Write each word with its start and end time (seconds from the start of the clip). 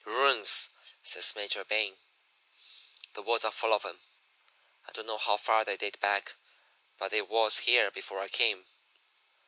"'Ruins!' 0.03 0.69
says 1.03 1.35
Major 1.35 1.63
Bing. 1.63 1.95
'The 3.13 3.21
woods 3.21 3.45
are 3.45 3.51
full 3.51 3.71
of 3.71 3.85
'em. 3.85 3.99
I 4.89 4.91
don't 4.93 5.05
know 5.05 5.19
how 5.19 5.37
far 5.37 5.63
they 5.63 5.77
date 5.77 5.99
back, 5.99 6.33
but 6.97 7.11
they 7.11 7.21
was 7.21 7.59
here 7.69 7.91
before 7.91 8.19
I 8.19 8.27
came.' 8.27 8.65